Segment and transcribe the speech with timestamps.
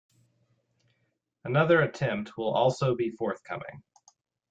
[1.43, 3.83] Another attempt will also be forthcoming.